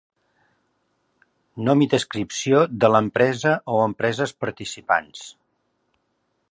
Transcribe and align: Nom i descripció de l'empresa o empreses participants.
Nom 1.67 1.83
i 1.87 1.87
descripció 1.91 2.63
de 2.85 2.91
l'empresa 2.95 3.53
o 3.75 3.77
empreses 3.91 4.35
participants. 4.47 5.29